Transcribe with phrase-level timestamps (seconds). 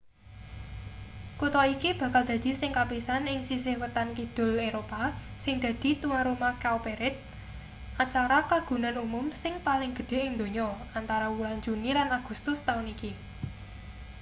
[1.39, 5.01] kutha iki bakal dadi sing kapisan ing sisih wetan-kidul eropa
[5.43, 7.19] sing dadi tuwan omah cowparade
[8.03, 10.69] acara kagunan umum sing paling gedhe ing donya
[10.99, 13.11] antara wulan juni lan agustus taun iki